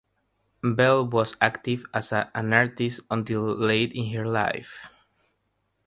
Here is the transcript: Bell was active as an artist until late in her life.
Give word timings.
Bell 0.63 1.05
was 1.07 1.37
active 1.39 1.85
as 1.93 2.11
an 2.11 2.53
artist 2.53 3.01
until 3.11 3.43
late 3.43 3.93
in 3.93 4.11
her 4.13 4.25
life. 4.25 4.91